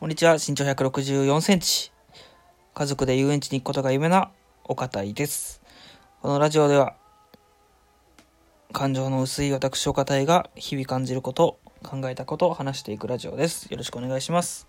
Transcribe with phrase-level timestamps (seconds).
[0.00, 1.90] こんにちは、身長164センチ。
[2.72, 4.30] 家族で遊園地に行くことが夢な
[4.62, 5.60] 岡田井です。
[6.22, 6.94] このラジオでは、
[8.72, 13.66] 感情の薄い私岡田井が日々感じること、考えたことを話していくラジオです。
[13.72, 14.68] よろしくお願いします。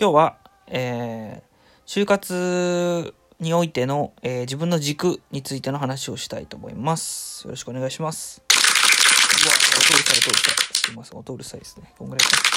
[0.00, 0.38] 今日は、
[0.68, 7.44] えー、就活においての、えー自分の軸についての話をしたいと思います。
[7.44, 8.40] よろしくお願いします。
[8.40, 10.78] うわ、音うるさい、音うるさい。
[10.78, 11.92] すいません、音うるさいですね。
[11.98, 12.54] こんぐらいか。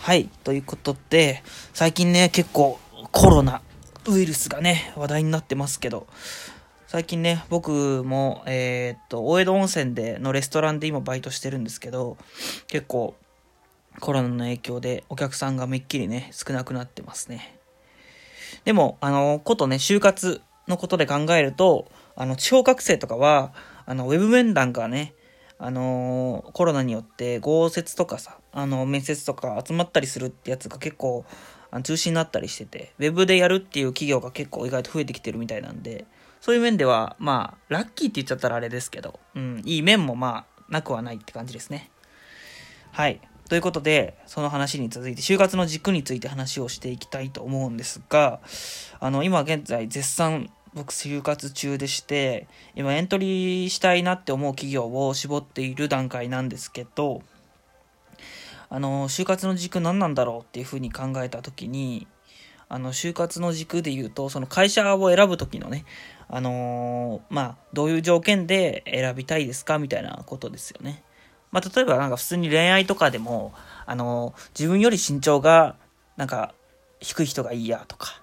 [0.00, 0.30] はい。
[0.44, 1.42] ということで、
[1.74, 2.80] 最近ね、結構
[3.12, 3.60] コロナ
[4.08, 6.06] ウイルスがね、話題になってますけど、
[6.86, 12.16] 最近ね、僕も、えーっと、大江戸温泉でのレストランで今バイトしてるんですけど、
[12.66, 13.14] 結構
[14.00, 17.58] コロナの影響でお客さんがめっきりね、少なくなってますね。
[18.64, 23.52] でも、あの、ことね、就活のことで考えると、あの、地方学生とかは、
[23.84, 25.12] あの、ウェブ面談がね、
[25.62, 31.24] あのーコロナによって豪雪とかさ、あの、面接とか集まったりするってやつが結構、
[31.70, 36.06] あの中止になったりしてて、ウェブでやるっていう企業が結構意外と増えてきてるみたいなんで、
[36.40, 41.90] そういう面では、まあ、ラッキーって言っちゃったらあれですけど、うん、いい面もまあ、なくはないって感じですね。
[42.92, 43.20] はい。
[43.50, 48.40] ということで、その話に続いて、就活の軸について話をしていきたいと思うんですが、
[49.00, 57.22] あの、今現在絶賛僕就活中でして、今エントリーしたいなって思う企業を絞っている段階なんですけど、
[58.68, 62.06] あの、就活の軸何なんだろうっていうふうに考えたときに、
[62.68, 65.84] あの、就活の軸で言うと、その会社を選ぶときのね、
[66.28, 71.02] あのーまあ、どういう条件で選びたいですかみたいなことですよね。
[71.50, 73.52] まあ、例えばなんか普通に恋愛とかでも、
[73.86, 75.74] あのー自分より身長が、
[76.16, 76.54] なんか、
[77.00, 78.19] 低い人がいいやとか、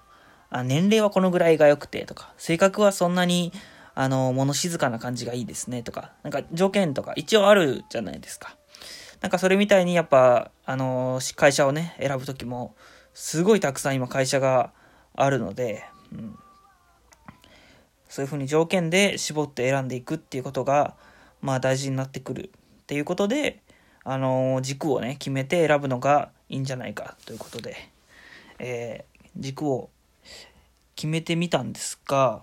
[0.50, 3.52] あ年齢はこのぐらいが良くてとか、性格はそんなに、
[3.94, 8.56] あの、物静かな感じがいいですねとか、なんか条件とか一応あるじゃないですか。
[9.20, 12.74] なんかそれみたいにやっぱ、あの、会社をね、選ぶときも、
[13.12, 14.72] すごいたくさん今会社が
[15.14, 16.38] あるので、うん、
[18.08, 20.94] そういうふうに条件で絞って選んでいくっていうことが、
[21.42, 23.60] まあ大事になってくるっていうことで、
[24.04, 27.76] あの、軸をね、決めて選ぶのがいいんじゃないかということで、
[28.60, 29.90] えー軸を
[30.98, 32.42] 決めてみたんですが、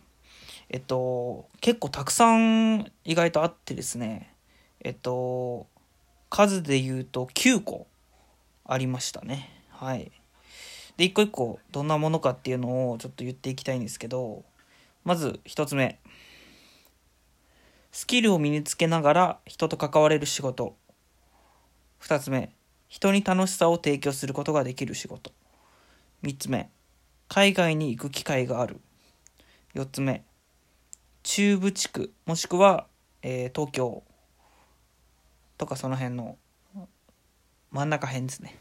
[0.69, 4.33] えっと、結構たくさん意外とあってですね、
[4.79, 5.67] えっと、
[6.29, 7.85] 数で言うと9個
[8.63, 9.49] ありましたね。
[9.71, 10.09] はい。
[10.95, 14.45] で、一個一個どんなものかっていうのをちょっと言っていきたいんですけど、
[15.03, 15.99] まず一つ目。
[17.91, 20.77] スキルを身につけながら人と関われる仕事。
[21.99, 22.53] 二つ目。
[22.88, 25.33] 人に楽しさを提供することができる仕事。
[26.21, 26.69] 三つ目。
[27.28, 28.80] 海外に行く機会がある。
[29.74, 30.24] 四つ目。
[31.24, 32.88] 中部地区、もしくは、
[33.22, 34.03] えー東京
[35.58, 36.38] とかその辺の
[37.72, 38.56] 真ん中辺ですね。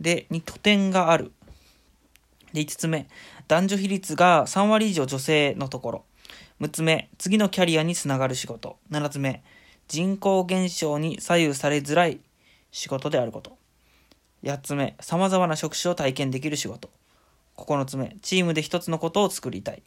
[0.00, 1.32] で、に拠点がある。
[2.52, 3.08] で、5つ目、
[3.46, 6.04] 男女比率が3割以上女性のところ。
[6.60, 8.78] 6つ目、次のキャリアにつながる仕事。
[8.90, 9.42] 7つ目、
[9.86, 12.20] 人口減少に左右されづらい
[12.70, 13.58] 仕事であること。
[14.42, 16.90] 8つ目、様々な職種を体験できる仕事。
[17.58, 19.82] 9つ目、チームで一つのことを作りたい。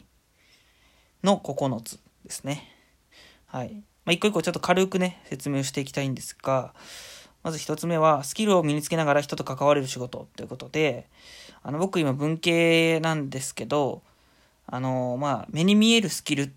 [1.23, 2.67] の9つですね。
[3.45, 3.83] はい。
[4.05, 6.73] まあ、一個一個ちょっと軽くね、説明をしていきたいんですが、
[7.43, 11.07] まず一つ目は、スキルを身につけながら人と関われる仕事ということで、
[11.63, 14.03] あの、僕今文系なんですけど、
[14.67, 16.49] あの、まあ、目に見えるスキルっ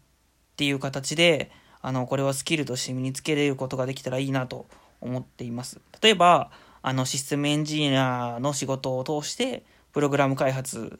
[0.56, 1.50] ていう形で、
[1.80, 4.66] あの、これはスキルとして身につけれることができたらいいなと
[5.00, 5.80] 思っています。
[6.00, 6.50] 例えば、
[6.82, 10.98] あの、システムエンジニアの仕事を通して、プログラム開発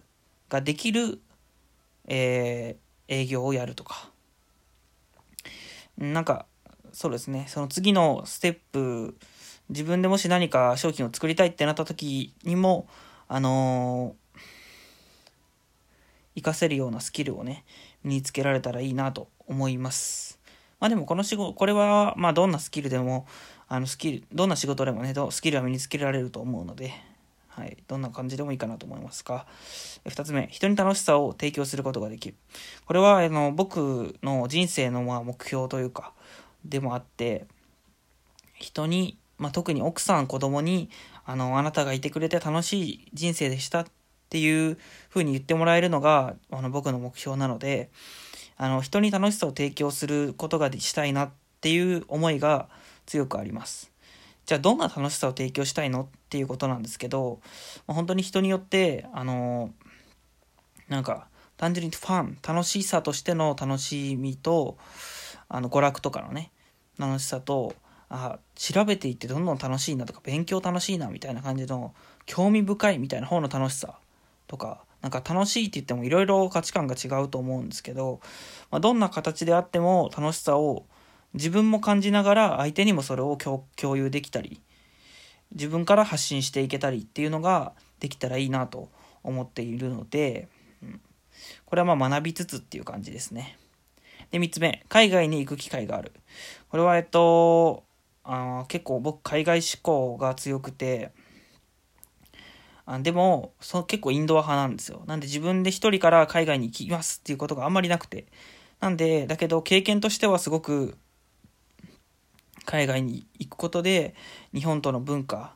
[0.49, 1.21] ができる、
[2.07, 4.11] えー営業をやるとか。
[5.99, 6.47] なんか、
[6.93, 9.15] そうですね、その次のステップ、
[9.69, 12.89] 自分でもし何か商品を作りたいってなった時にも、
[13.29, 14.41] あのー
[16.37, 17.65] 活かせるようなスキルをね、
[18.03, 20.41] 身につけられたらいいなと思います。
[20.81, 23.27] まあでもこの仕事、これは、まあどんなスキルでも、
[23.69, 26.93] あのスキル、どんな仕事でもね、スキルは身につけられると思うので、
[27.57, 29.47] はい、どんな感じでもいいかなと思いますが、
[30.09, 32.35] 二つ目、人に楽しさを提供することができる。
[32.85, 36.13] これは、あの、僕の人生のまあ目標というか、
[36.65, 37.47] でもあって、
[38.55, 40.91] 人に、まあ、特に奥さん、子供に、
[41.25, 43.87] あの、あなたがいてくれて楽しい人生でしたっ
[44.31, 44.77] ていう
[45.11, 47.91] 風に言ってもらえるのが、あの、僕の目標なので、
[48.57, 51.31] あの、人に楽しさを提供することがしたいなっ
[51.61, 52.69] ていう思いが
[53.07, 53.94] 強くあります。
[54.47, 57.41] じゃあ、どんな楽しさを提供したいのっていうことなんですけど、
[57.87, 59.71] まあ本当に人によって、あの、
[60.89, 64.77] なんか、単純にファン、楽しさとしての楽しみと、
[65.49, 66.51] あの、娯楽とかのね、
[66.99, 67.75] 楽しさと、
[68.11, 71.95] あ調べていってどんどん楽しいなとか勉強楽しいなみたいな感じの
[72.27, 73.99] 興味深いみたいな方の楽しさ
[74.47, 78.21] とかなんか楽しいって言ってもいろいろ価値観が違うと思うんですけど、
[78.71, 80.87] まあ、どんな形であっても楽しさを
[81.35, 84.61] 自分も感じながら相手にもそれを共有できたり
[85.55, 88.91] 自分から発信していけたりっていうのができたらいいなと
[89.23, 90.49] 思っているので、
[90.83, 91.01] うん、
[91.65, 93.57] これはまあ学びつつっていう感じですね。
[94.31, 96.13] で、3つ目、海外に行く機会がある。
[96.69, 97.85] これは、えっと、
[98.25, 101.13] あ結構僕、海外志向が強くて、
[102.87, 105.05] あでもそ結構インドア派なんですよ。
[105.07, 108.27] なんで自分で一人から海外に行きますっていうことがあんまりなくて。
[108.81, 110.99] なんで、だけど経験としてはすごく
[112.65, 114.15] 海外に行くことで
[114.53, 115.55] 日本との文化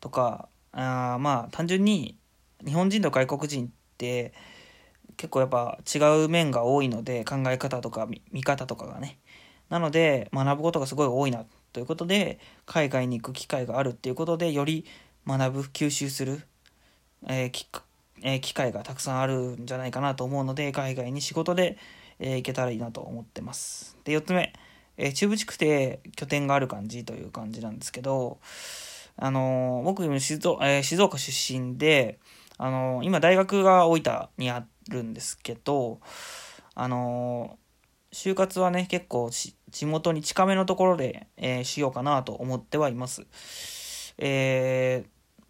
[0.00, 2.16] とかあまあ単純に
[2.64, 4.32] 日本人と外国人って
[5.16, 9.18] 結構やっぱ違う面が多いので考え方とか見方とかがね。
[9.68, 14.86] なので学ぶことがすごい多いなということで海外に行く機会があるっていうことでより
[15.26, 16.40] 学ぶ吸収する、
[17.26, 17.66] えー
[18.22, 21.76] えー、機会がたくさんあるんじゃないかなと思うので海外に仕事で、
[22.18, 23.96] えー、行けたらいいなと思ってます。
[24.04, 24.52] で4つ目、
[24.98, 28.38] えー、中部地区で拠点がある感じという感じなんですけど
[29.16, 32.18] あの僕静岡,、え静岡出身で
[32.58, 36.00] あの今大学が大分にあるんですけど
[36.74, 37.58] あの
[38.12, 39.30] 就活はね結構
[39.70, 43.26] 地元に近めのところで、え、しようかなと思ってはいます。
[44.16, 45.40] えー、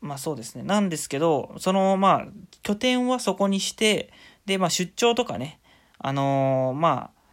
[0.00, 0.64] まあそうですね。
[0.64, 2.26] なんですけど、そのまあ
[2.62, 4.12] 拠点はそこにして、
[4.44, 5.60] で、まあ出張とかね、
[5.98, 7.23] あの、まあ、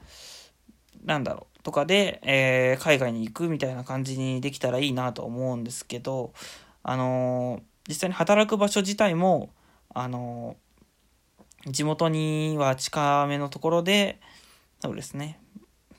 [1.04, 6.34] なんだろう、とかで、えー、海外に行くみたいな感じにできたらいいなと思うんですけど、
[6.84, 9.50] あのー、実際に働く場所自体も、
[9.94, 10.56] あの
[11.68, 14.20] 地元には近めのところで、
[14.80, 15.40] そうですね、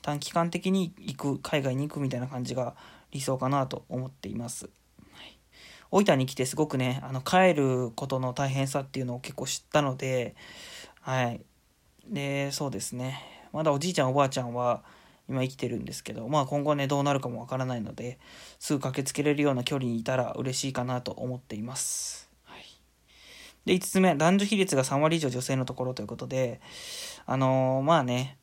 [0.01, 2.75] 短期間的に行く、海外に行くみたいな感じが
[3.11, 4.65] 理想かなと思っています。
[4.65, 5.39] はい、
[5.91, 10.35] 大分に来てすごくね、あの帰ることの大変さっていうのを結構知ったので、
[10.99, 11.41] はい。
[12.07, 13.21] で、そうですね、
[13.53, 14.83] まだおじいちゃんおばあちゃんは、
[15.29, 18.19] 今生きてるんですけど、まあ今後ね、どうなるかもわからないので、
[18.59, 22.29] すぐ駆けつけれるような距離にいたら嬉しいかなと思っています。
[22.43, 22.63] はい、
[23.65, 26.59] で、5つ目、男女比率が3割以上女性のところということで、
[27.25, 28.37] あのー、まあね、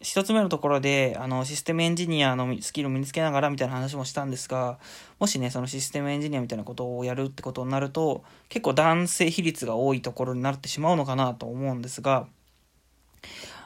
[0.00, 4.78] 1つ目のところで、あの、システムエンジニアのスキルを身につけながらみたいな話もしたんですが、
[5.18, 12.26] もしね、そのシステムエンジニアみたいなことをやるってことになると、結構男性比率が多いところになってしまうのかなと思うんですが、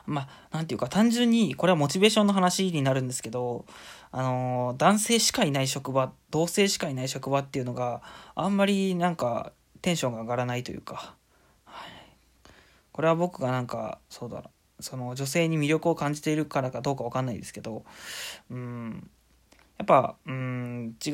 [0.07, 3.67] まあ、なんていうか、単純に、これはモチベーションの話になるんですけど、
[4.13, 8.03] あの、男性しかいない職場、同性しかいない職場っていうのが
[8.35, 11.15] あんまりなんかテンションが上がらないというか、
[11.65, 11.91] はい、
[12.93, 14.51] これは僕がなんか、そうだ、
[14.81, 17.85] その女性に魅力を感じているからかどうかわかんないですけど、
[18.51, 19.11] うん、
[19.79, 21.11] やっぱ、うん、違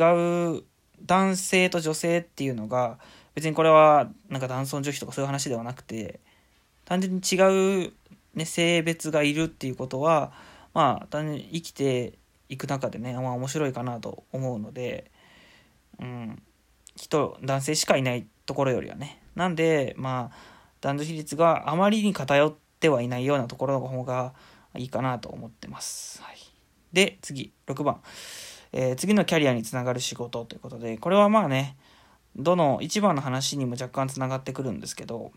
[0.58, 0.64] う
[1.04, 2.98] 男性と女性っていうのが、
[3.34, 6.20] 別にこれはなんか男尊女卑とかそういう話ではなくて、
[6.84, 7.92] 単純に違う
[8.34, 10.32] ね、性別がいるっていうことは、
[10.74, 12.18] まあ、単に生きて
[12.48, 15.10] いく中でね、まあ面白いかなと思うので、
[16.00, 16.42] うん、
[16.96, 19.22] 人、男性しかいないところよりはね。
[19.34, 20.36] なんで、まあ、
[20.80, 24.34] 男女比率があまりに偏ってはいないようなところの方が
[24.76, 26.22] いいかなと思ってます。
[26.22, 26.36] はい、
[26.92, 28.02] で、次、6番。
[28.72, 31.76] えー、次のキャリアにつながる仕事ということで、これはまあね、
[32.36, 35.32] どの1番の話にも若干つながってくるんですけど、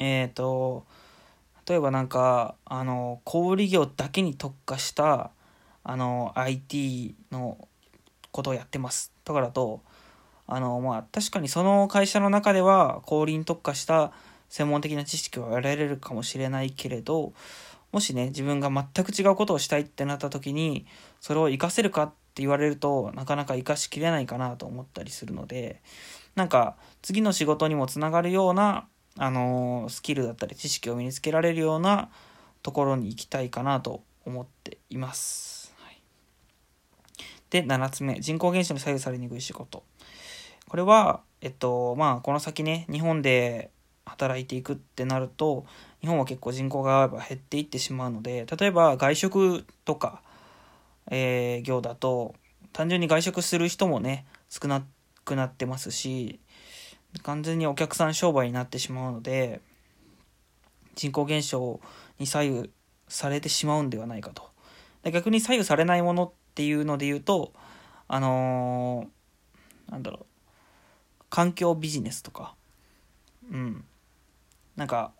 [0.00, 0.86] えっ、ー、と、
[1.70, 5.30] 例えばなんか、あの、小売業だけに特化した、
[5.84, 7.68] あの、IT の
[8.32, 9.12] ことをやってます。
[9.22, 9.80] とかだと、
[10.48, 14.10] あの、まあ、確かにその会社の中では、小売に特化した
[14.48, 17.34] 専門的な知識を得られるかもしれないけれど、
[17.92, 20.86] もしね、自分が全く違うことをしたいってなった時に、
[21.20, 25.82] それを活かせるかって言われるとなかなか活かしきれないかなと思ったりするので、
[26.34, 28.88] なんか次の仕事にもつながるような
[29.22, 32.08] あのスキルだったり知識を身につけられるような
[32.62, 35.74] ところに行きたいかなと思っています。
[35.76, 36.00] はい、
[37.50, 39.84] で、7つ目、人口減少に左右されにくい仕事。
[40.68, 43.70] これは、えっと、まあ、この先ね、日本で
[44.06, 45.66] 働いていくってなると、
[46.00, 50.22] 日本は結構人口が減っていってしまうので、例えば外食とか、
[51.10, 52.34] えー、業だと、
[52.72, 54.82] 単純に外食する人もね、少な
[55.26, 56.40] くなってますし、
[57.22, 59.60] 完全にお客さん商売になってしまうので
[60.94, 61.80] 人口減少
[62.18, 62.70] に左右
[63.08, 64.48] されてしまうんではないかと。
[65.02, 67.52] で逆に左右されないものっていうので言うと
[68.06, 72.54] あのー、なんだろう環境ビジネスとか。
[73.50, 73.84] うん。
[74.76, 75.12] なんか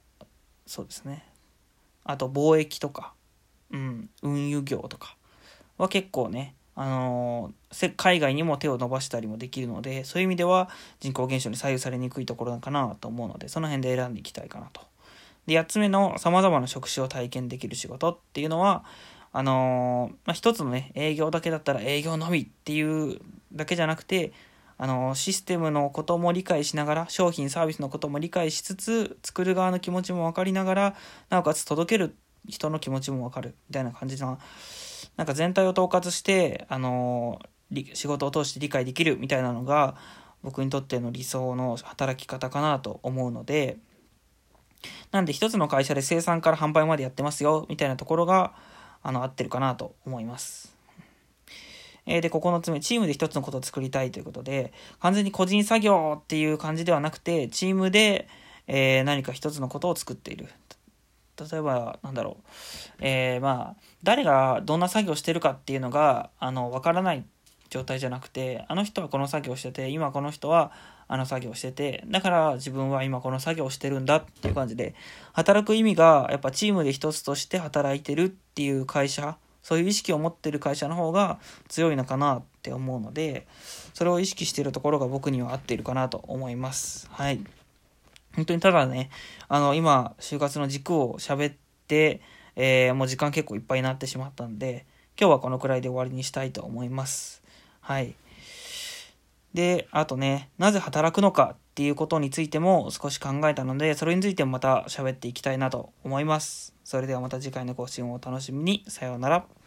[0.67, 1.25] そうですね。
[2.05, 3.15] あと貿易とか、
[3.71, 5.17] うん、運輸業とか
[5.79, 7.53] は結構ねあの
[7.97, 14.83] 海外にも手を伸ばしたりもできるのでそういう意味では人口減少に左右されにくいところかなと思うのでその辺で選んでいきたいかなと。
[15.47, 18.85] で8つ目のさまざまな職種を体験できる仕事っていうのは
[19.33, 23.21] あのまあ、一つのね営業だけだったら営業のみっていう
[23.53, 24.33] だけじゃなくて
[24.77, 30.97] あのシステムのことも理解しながら商品サービスのことも理解しつつ作る側の気持ちも分かりながら
[31.29, 32.17] なおかつ届ける
[32.49, 34.41] 人の気持ちも分かるみたいな感じの
[35.21, 37.41] なんか全体を統括してあの
[37.93, 39.95] 仕事を通して理解できるみたいなのが
[40.43, 43.77] 僕にとっての理想の働き方かなと思うので
[45.11, 48.55] なんで一つの会社で生産から販売までやってますよみたいなところが
[49.03, 50.75] あの合ってるかなと思います。
[52.07, 58.27] えー、で、9つ目、チームで一つのことを作りたいということで、完全に個人作業っていう感じではなくて、チームで、
[58.67, 60.49] えー、何か一つのことを作っている。
[61.51, 62.45] 例えば、なんだろう。
[63.01, 67.25] えー、まあ、誰がどんな作業してるかっていうのが、あの、わからない
[67.71, 70.73] 状態じゃなくて、あの人はこの作業してて、今この人は
[71.09, 74.95] あの作業してて、だから自分は今この作業してるんだっていう感じで、
[75.33, 83.47] 働く意味がやっぱチームで一つとして働いてるっていう会社、そういう意識を持ってる会社の方が強いのかなって思うので、
[83.95, 87.09] それを意識してるところが僕には合っているかなと思います。
[87.13, 87.41] はい。
[88.41, 89.11] 本当にただね、
[89.49, 91.55] あの、今、就活の軸を喋っ
[91.87, 92.23] て、
[92.57, 94.87] えー、もう時間結構いっぱいになってしまったんで、
[95.21, 97.43] 今日はこのくらいで終わりにしたいと思います。
[97.83, 98.15] はい。
[99.53, 106.75] で、あとね、なぜ働くのかっていうことについても少し考えたので、それについてもまた喋っていきたいなと思います。
[106.83, 108.87] それではまた次回の更新をお楽しみに。
[108.89, 109.60] さようなら。